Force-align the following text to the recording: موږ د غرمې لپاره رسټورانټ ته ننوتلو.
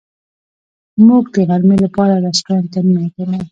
موږ 1.07 1.23
د 1.33 1.35
غرمې 1.49 1.77
لپاره 1.85 2.13
رسټورانټ 2.25 2.67
ته 2.73 2.79
ننوتلو. 2.85 3.39